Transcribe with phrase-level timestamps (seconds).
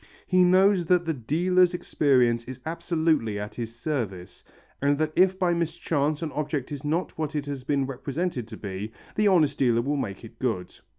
[0.25, 4.43] He knows that the dealer's experience is absolutely at his service,
[4.81, 8.57] and that if by mischance an object is not what it has been represented to
[8.57, 10.73] be, the honest dealer will make it good.